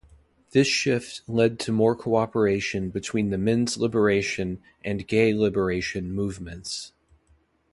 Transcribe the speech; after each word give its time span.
This 0.49 0.67
shift 0.67 1.21
led 1.27 1.59
to 1.59 1.71
more 1.71 1.95
cooperation 1.95 2.89
between 2.89 3.29
the 3.29 3.37
men's 3.37 3.77
liberation 3.77 4.59
and 4.83 5.07
gay 5.07 5.31
liberation 5.31 6.11
movements. 6.11 6.93